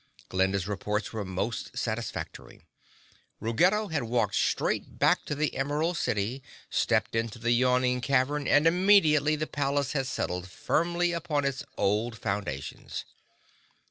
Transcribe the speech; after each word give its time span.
Glinda's 0.29 0.67
reports 0.67 1.13
were 1.13 1.23
most 1.23 1.77
satisfactory. 1.77 2.63
Ruggedo 3.39 3.89
had 3.89 4.01
walked 4.05 4.33
straight 4.33 4.97
back 4.97 5.25
to 5.25 5.35
the 5.35 5.55
Emerald 5.55 5.95
City, 5.95 6.41
stepped 6.71 7.13
into 7.15 7.37
the 7.37 7.51
yawning 7.51 8.01
cavern, 8.01 8.47
and 8.47 8.65
immediately 8.65 9.35
the 9.35 9.45
palace 9.45 9.91
had 9.91 10.07
settled 10.07 10.47
firmly 10.49 11.11
upon 11.11 11.45
its 11.45 11.63
old 11.77 12.17
foundations. 12.17 13.05